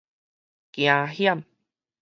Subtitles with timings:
[0.73, 1.43] 驚險